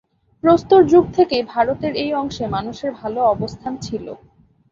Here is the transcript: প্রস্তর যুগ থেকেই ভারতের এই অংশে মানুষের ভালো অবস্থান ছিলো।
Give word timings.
প্রস্তর 0.43 0.81
যুগ 0.83 1.05
থেকেই 1.13 1.43
ভারতের 1.53 1.93
এই 1.95 2.11
অংশে 2.13 2.45
মানুষের 2.47 2.91
ভালো 3.01 3.19
অবস্থান 3.25 3.73
ছিলো। 3.85 4.13